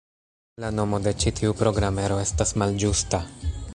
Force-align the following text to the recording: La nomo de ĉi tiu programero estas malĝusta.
La 0.63 0.69
nomo 0.77 0.99
de 1.07 1.13
ĉi 1.23 1.33
tiu 1.41 1.53
programero 1.59 2.17
estas 2.23 2.55
malĝusta. 2.63 3.21